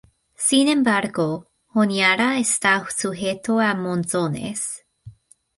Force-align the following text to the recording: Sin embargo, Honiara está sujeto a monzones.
Sin 0.47 0.67
embargo, 0.67 1.45
Honiara 1.75 2.39
está 2.39 2.83
sujeto 2.89 3.59
a 3.59 3.75
monzones. 3.75 4.83